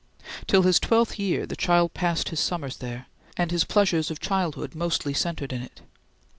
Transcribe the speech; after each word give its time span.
Till 0.47 0.63
his 0.63 0.79
twelfth 0.79 1.19
year, 1.19 1.45
the 1.45 1.55
child 1.55 1.93
passed 1.93 2.29
his 2.29 2.39
summers 2.39 2.77
there, 2.77 3.05
and 3.37 3.51
his 3.51 3.63
pleasures 3.65 4.09
of 4.09 4.19
childhood 4.19 4.73
mostly 4.73 5.13
centred 5.13 5.53
in 5.53 5.61
it. 5.61 5.81